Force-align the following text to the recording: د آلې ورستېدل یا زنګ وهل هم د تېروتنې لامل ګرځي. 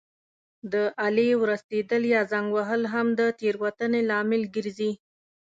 د 0.73 0.73
آلې 1.07 1.29
ورستېدل 1.41 2.01
یا 2.15 2.21
زنګ 2.31 2.47
وهل 2.57 2.81
هم 2.93 3.07
د 3.19 3.21
تېروتنې 3.39 4.01
لامل 4.09 4.43
ګرځي. 4.55 4.91